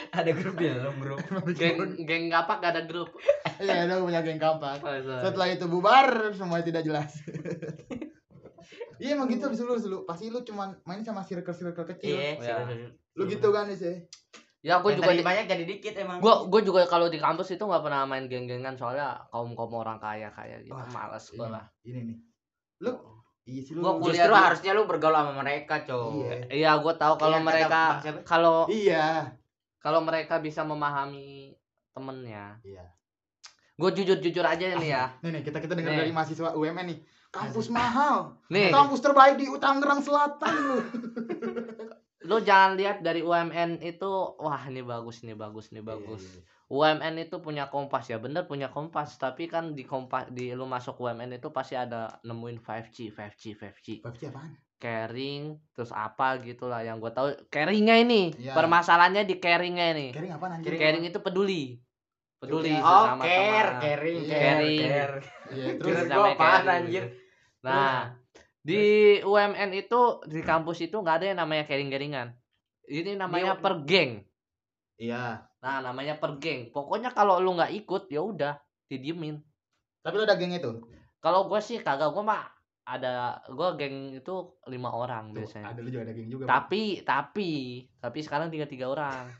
[0.09, 1.17] Ada grup di dalam grup.
[1.53, 3.11] Geng geng apa gak ada grup.
[3.57, 4.79] Iya, ada punya geng kampak.
[4.79, 5.19] Oh.
[5.19, 7.11] Setelah itu bubar, semua tidak jelas.
[8.97, 12.17] Iya emang gitu abis lu, lu pasti lu cuman main sama circle-circle kecil.
[12.17, 12.65] Iya, Ya.
[12.65, 12.91] serius.
[13.13, 13.93] Lu gitu kan sih.
[14.59, 16.17] Ya gue Yang juga di, banyak jadi dikit emang.
[16.17, 20.01] gua gue juga kalau di kampus itu nggak pernah main geng-gengan soalnya kaum kaum orang
[20.01, 22.17] kaya kaya gitu Wah, males gue Ini, lah ini nih.
[22.81, 22.91] Lu
[23.45, 23.85] iya sih lu.
[23.85, 26.09] Gua kuliah Justru harusnya lu bergaul sama mereka, cow.
[26.17, 26.35] Iya.
[26.49, 27.81] iya gue tahu kalau Iya, mereka
[28.25, 29.05] kalau Iya.
[29.77, 31.53] Kalau mereka bisa memahami
[31.91, 32.85] temennya Iya.
[33.73, 36.99] gue jujur jujur aja nih ya Nih nih kita kita dengar dari mahasiswa UMN nih.
[37.27, 38.39] Kampus mahal.
[38.47, 40.77] nih Kampus terbaik di Tangerang Selatan lu.
[42.27, 46.43] lu jangan lihat dari UMN itu wah ini bagus ini bagus ini bagus Iya, iya,
[46.43, 46.55] iya.
[46.67, 50.99] UMN itu punya kompas ya bener punya kompas tapi kan di kompas di lu masuk
[50.99, 54.51] UMN itu pasti ada nemuin 5G 5G 5G PUBG apaan?
[54.77, 58.53] Caring terus apa gitulah yang gue tahu caringnya ini Iya.
[58.53, 60.73] permasalahannya di caringnya ini Caring apaan anjir?
[60.73, 61.63] caring itu peduli
[62.37, 62.79] peduli Iya.
[62.79, 63.81] Oh, sesama care, teman.
[63.81, 64.79] caring, Iya, care, caring.
[64.79, 65.15] care.
[65.49, 66.69] Iya, Terus apaan caring.
[66.79, 67.03] anjir?
[67.57, 68.15] nah
[68.59, 68.83] di
[69.21, 72.37] UMN itu di kampus itu nggak ada yang namanya caring-caringan
[72.85, 74.11] ini namanya Dia- per geng
[74.95, 75.41] iya.
[75.57, 78.53] nah namanya per geng pokoknya kalau lu nggak ikut ya udah
[78.85, 79.41] didiemin
[79.99, 80.85] Tapi lu ada geng itu?
[81.17, 82.45] kalau gue sih kagak gue mah
[82.87, 83.13] ada
[83.45, 86.43] gue geng itu lima orang Tuh, biasanya ada lu juga ada geng juga.
[86.43, 86.51] Bang.
[86.57, 87.51] tapi tapi
[87.97, 89.27] tapi sekarang tinggal tiga orang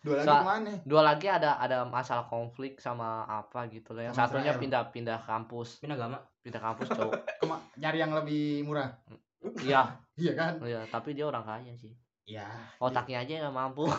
[0.00, 0.72] Dua lagi so- ke mana?
[0.84, 4.62] dua lagi ada ada masalah konflik sama apa gitu loh yang Sama satunya Israel.
[4.62, 6.18] pindah-pindah kampus Pindah agama.
[6.40, 8.94] pindah kampus cowok Kema- nyari yang lebih murah.
[9.60, 9.82] iya
[10.16, 10.52] Iya kan?
[10.62, 11.90] iya tapi dia orang kaya sih
[12.24, 12.48] Iya.
[12.78, 13.84] otaknya aja nggak mampu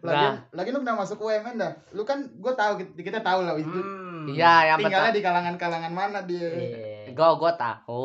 [0.00, 0.34] Lagi, Nah.
[0.50, 1.72] lagi lu pernah masuk UMN dah.
[1.90, 3.70] Lu kan gue tahu kita, tahu lah itu.
[3.70, 4.26] Hmm.
[4.26, 6.48] iya yang Tinggalnya betul di kalangan-kalangan mana dia?
[6.50, 7.10] Iya.
[7.10, 8.04] gue gue tahu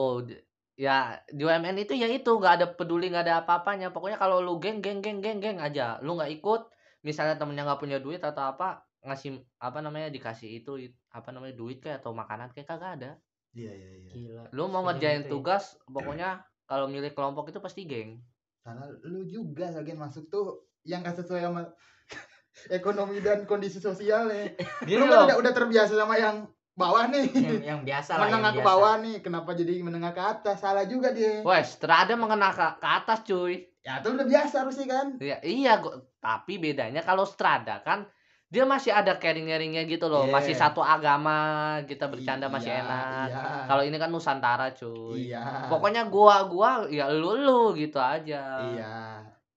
[0.73, 4.55] ya di UMN itu ya itu nggak ada peduli nggak ada apa-apanya pokoknya kalau lu
[4.57, 6.67] geng geng geng geng geng aja lu nggak ikut
[7.01, 11.53] misalnya temennya nggak punya duit atau apa ngasih apa namanya dikasih itu it- apa namanya
[11.53, 13.11] duit kayak atau makanan kayak kagak ada
[13.51, 14.09] Iya iya iya.
[14.09, 14.43] Gila.
[14.49, 15.29] lu mau Sebenarnya ngerjain ya.
[15.29, 16.29] tugas pokoknya
[16.65, 18.19] kalau milih kelompok itu pasti geng
[18.65, 20.45] Karena lu juga lagi masuk tuh
[20.81, 21.61] yang gak sesuai sama
[22.73, 24.57] ekonomi dan kondisi sosialnya.
[24.81, 27.29] gini Lu loh kan udah, udah terbiasa sama yang bawah nih.
[27.31, 28.25] yang, yang biasa lah.
[28.25, 28.69] menengah ke biasa.
[28.73, 30.57] bawah nih, kenapa jadi menengah ke atas?
[30.59, 31.45] Salah juga dia.
[31.45, 35.07] wes terada mengenai ke, ke atas cuy Ya itu udah biasa harusnya kan.
[35.21, 38.09] ya, iya gua- tapi bedanya kalau strada kan
[38.45, 40.31] dia masih ada caring-caringnya gitu loh Iya.
[40.31, 41.37] masih satu agama
[41.83, 43.41] kita bercanda masih Iya, enak Iya.
[43.65, 45.33] Kalau ini kan Nusantara cuy.
[45.33, 45.65] Iya.
[45.67, 48.61] Pokoknya gua gua ya lu lu gitu aja.
[48.69, 48.95] Iya.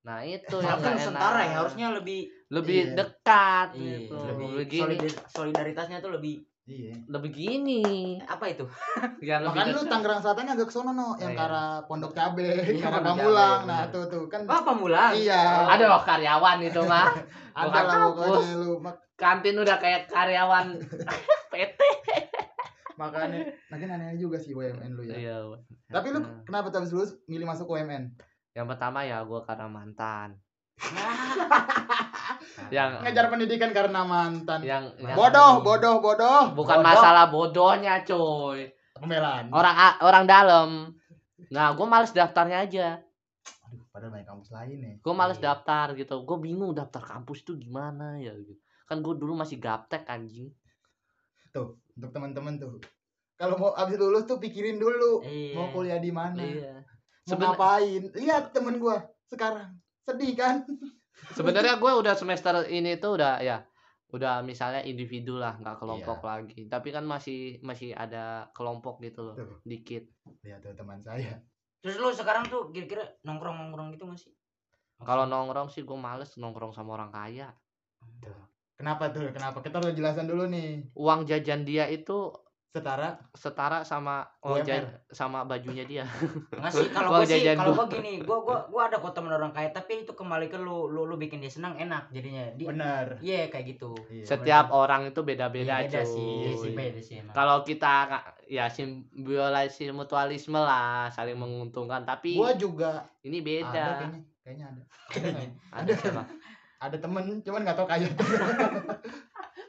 [0.03, 1.45] Nah itu yang Harusnya nggak Nusantara enak.
[1.45, 2.95] ya, harusnya lebih lebih Iya.
[2.97, 4.17] dekat iya, gitu.
[4.57, 4.81] lebih
[5.29, 6.95] solidaritasnya tuh lebih Iya.
[7.09, 8.21] lebih gini.
[8.21, 8.69] apa itu?
[9.25, 9.89] Ya Makanya lu.
[9.89, 11.41] Tangerang Selatan agak ke sono no, yang Iya.
[11.41, 13.61] ke arah Pondok Cabe, Iya, arah Pamulang.
[13.65, 15.17] Nah, tuh tuh kan Oh, pemulang.
[15.17, 15.65] Iya.
[15.67, 17.09] Ada loh karyawan itu mah.
[17.59, 18.79] ada lah pokoknya lu
[19.17, 20.77] Kantin udah kayak karyawan
[21.49, 21.81] PT.
[22.95, 25.15] makanya lagi aneh juga sih UMN lu ya.
[25.17, 25.37] Iya.
[25.89, 26.43] Tapi lu Nah.
[26.45, 28.11] kenapa habis lulus milih masuk UMN?
[28.53, 30.37] Yang pertama ya gua karena mantan.
[32.69, 34.61] Yang Ngejar pendidikan karena mantan.
[34.61, 36.53] yang, yang Bodoh, bodoh, bodoh.
[36.53, 36.89] bukan Bodoh.
[36.89, 39.49] masalah bodohnya cuy Pembelaan.
[39.49, 40.69] orang orang dalam
[41.49, 42.89] nah gue males daftarnya aja
[43.65, 44.93] Aduh, padahal banyak kampus lain ya.
[44.97, 45.45] gue males Iya.
[45.49, 50.03] daftar gitu gue bingung daftar kampus tuh gimana ya gitu kan gue dulu masih gaptek
[50.05, 50.51] anjing
[51.49, 52.77] Tuh, untuk teman-teman tuh.
[53.35, 55.55] Kalau mau abis lulus tuh pikirin dulu Iya.
[55.55, 56.83] mau kuliah di mana, iya
[57.23, 58.03] mau Seben- ngapain.
[58.11, 60.67] Lihat temen gua sekarang sedih kan?
[61.33, 63.63] Sebenarnya gue udah semester ini tuh udah ya
[64.09, 66.27] udah misalnya individu lah nggak kelompok Iya.
[66.27, 69.61] lagi tapi kan masih masih ada kelompok gitu loh Tuh.
[69.63, 70.09] dikit
[70.41, 71.37] Lihat tuh teman saya.
[71.79, 74.33] Terus lu sekarang tuh kira-kira nongkrong-nongkrong gitu masih?
[74.99, 77.55] kalau nongkrong sih gue males nongkrong sama orang kaya
[78.79, 79.27] Kenapa tuh?
[79.35, 79.59] Kenapa?
[79.59, 80.87] Kita udah jelasan dulu nih.
[80.95, 82.31] uang jajan dia itu
[82.69, 84.61] Setara setara sama uang
[85.09, 86.05] sama bajunya dia
[86.53, 89.33] Enggak sih, kalau Gua gua sih, kalau gua gini, gua gua gua ada kok temen
[89.33, 92.45] orang kaya, tapi itu kembali ke lu, lu lu bikin dia senang enak jadinya.
[92.53, 93.07] Dia bener.
[93.25, 93.97] Iya kayak gitu.
[94.13, 94.25] Iya.
[94.29, 96.13] setiap orang itu beda-beda Iya, beda cuy.
[96.13, 102.37] sih, iya sih beda sih kalau kita nggak- ya simbiosis mutualisme lah saling menguntungkan tapi
[102.37, 104.21] Gua juga ini ada beda kayaknya.
[104.45, 104.83] Kayaknya ada.
[105.73, 106.23] ada siapa
[106.79, 108.07] Ada temen, cuman nggak tahu kaya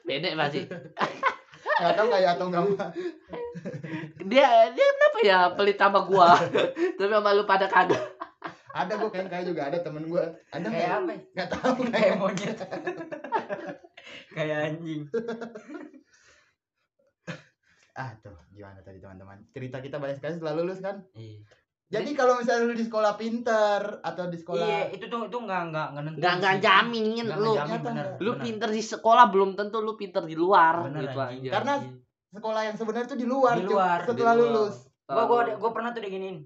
[0.04, 0.62] beda pasti
[1.80, 2.64] nggak tahu kaya atau enggak
[4.28, 6.36] dia dia kenapa ya pelit sama gua
[7.00, 8.04] tapi sama lu pada kagak
[8.70, 10.30] Ada gua kayaknya kaya juga ada temen gua.
[10.54, 11.10] Ada Kayak apa?
[11.10, 11.20] ya?
[11.34, 12.58] Nggak tahu Kayak kayak monyet.
[14.36, 15.02] kayak anjing
[18.00, 21.44] ah tuh gimana tadi teman-teman cerita kita banyak sekali setelah lulus kan iya
[21.90, 25.62] jadi kalau misalnya lu di sekolah pinter atau di sekolah iya itu tuh itu nggak
[25.68, 26.62] nggak nggak nentuin Nggak nggak sih.
[26.62, 27.54] jamin lu.
[27.80, 28.06] bener?
[28.18, 28.44] Lu bener.
[28.46, 31.42] pinter di sekolah belum tentu lu pinter di luar Bener, gitu anjing.
[31.42, 31.52] aja.
[31.52, 31.90] Karena Iya.
[32.32, 34.36] sekolah yang sebenarnya tuh di luar, Di luar, setelah di luar.
[34.54, 36.38] lulus gua gua gua pernah tuh diginiin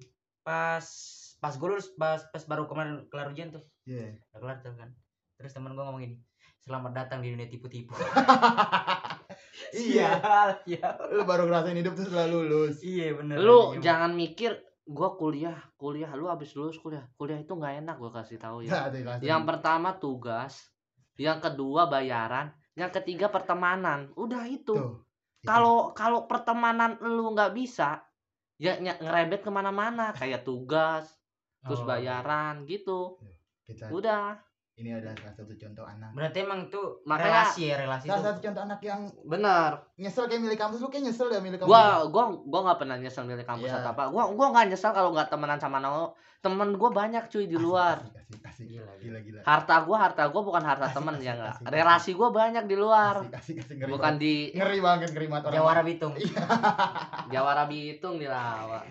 [0.42, 0.86] pas
[1.38, 4.16] pas gue lulus pas pas baru kemarin kelar ujian tuh Iya.
[4.32, 4.96] udah kelar tuh kan
[5.36, 6.16] terus teman gua ngomong gini
[6.62, 7.92] selamat datang di dunia tipu-tipu
[9.76, 10.88] iya Sial, ya.
[11.10, 16.12] lu baru ngerasain hidup tuh setelah lulus iya bener lu jangan mikir gua kuliah, kuliah
[16.16, 17.08] lu habis lulus kuliah.
[17.16, 18.92] Kuliah itu nggak enak gua kasih tahu ya.
[19.24, 20.70] Yang pertama tugas,
[21.16, 24.12] yang kedua bayaran, yang ketiga pertemanan.
[24.20, 24.76] Udah itu.
[24.76, 24.94] Tuh,
[25.40, 25.48] itu.
[25.48, 28.04] Kalau kalau pertemanan lu nggak bisa,
[28.60, 31.08] ya ngerebet ke mana-mana kayak tugas,
[31.64, 31.88] terus Oh.
[31.88, 33.18] bayaran gitu.
[33.64, 34.36] kita Udah,
[34.76, 38.26] ini adalah salah satu contoh anak berarti emang itu Makanya- relasi ya relasi salah tuh
[38.28, 39.72] satu contoh anak yang bener.
[39.96, 42.98] nyesel kayak milik kampus lu kayak nyesel ya milik kampus Gua gua gua nggak pernah
[42.98, 43.80] nyesel milih kampus Iya.
[43.80, 44.04] atau apa.
[44.10, 46.18] Gua gua nggak nyesel kalau nggak temenan sama Nao.
[46.40, 47.98] Temen gua banyak cuy di Asik, luar.
[48.02, 48.66] asik, asik, asik.
[48.68, 51.56] Gila, gila gila Harta gua harta gua bukan harta Asik, temen asik, ya enggak.
[51.64, 53.16] Relasi gua banyak di luar.
[53.22, 54.24] asik asik asik ngeri Bukan banget.
[54.26, 56.14] di ngeri banget ngeri banget orang Jawara Bitung
[57.30, 58.82] Jawara Bitung di Lawa.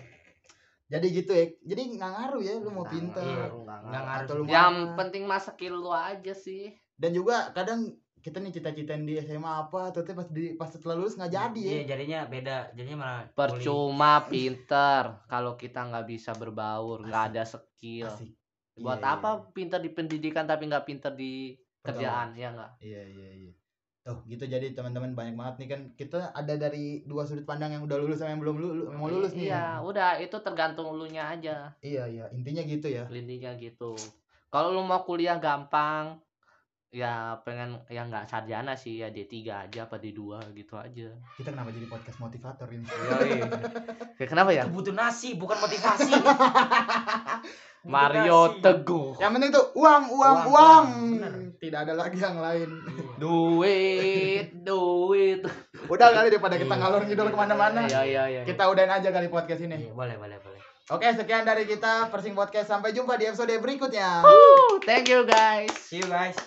[0.93, 3.49] Jadi gitu ya jadi nggak ngaruh ya lu mau pinter Iya.
[3.49, 4.03] ngaruh, nggak ngaruh.
[4.05, 4.23] ngaruh.
[4.23, 4.95] atau lu Yang mana.
[4.95, 6.63] penting mah skill lu aja sih.
[6.93, 11.17] dan juga kadang kita nih cita-citain di SMA apa tapi pas di pas setelah lulus
[11.17, 13.23] nggak jadi ya iya jadinya beda jadinya malah.
[13.29, 18.07] Percuma pinter kalau kita nggak bisa berbaur, nggak ada skill.
[18.07, 18.31] asik
[18.73, 22.71] Buat Iya, apa pinter di pendidikan tapi nggak pinter di kerjaan ya nggak?
[22.79, 23.53] iya iya iya
[24.03, 24.43] Tuh gitu.
[24.43, 25.81] Jadi teman-teman banyak banget nih kan.
[25.95, 29.31] Kita ada dari dua sudut pandang yang udah lulus sama yang belum lulus mau lulus
[29.31, 29.47] nih.
[29.47, 31.71] Iya, udah itu tergantung lu nya aja.
[31.79, 32.27] iya iya.
[32.35, 33.07] Intinya gitu ya.
[33.07, 33.95] Intinya gitu.
[34.51, 36.19] Kalau lu mau kuliah gampang,
[36.93, 40.21] ya pengen yang nggak sarjana sih ya D3 aja apa D2
[40.53, 41.09] gitu aja.
[41.33, 43.41] kita kenapa jadi podcast motivator ini Yoi.
[44.15, 44.61] Ya, kenapa ya?
[44.61, 46.13] itu butuh nasi bukan motivasi
[47.83, 48.61] Mario nasi.
[48.61, 49.17] Teguh.
[49.17, 50.85] yang penting tuh uang uang Uang, uang, uang,
[51.17, 51.33] bener.
[51.57, 53.17] tidak ada lagi yang lain Iya.
[53.17, 55.41] Duit, duit.
[55.85, 56.79] udah kali daripada kita Iya.
[56.79, 58.41] ngalor ngidol ke mana-mana Iya iya iya.
[58.43, 62.31] kita udahin aja kali podcast ini Iya, boleh boleh boleh oke sekian dari kita Persing
[62.33, 64.21] Podcast sampai jumpa di episode berikutnya
[64.83, 65.73] Thank you guys.
[65.73, 66.37] see you guys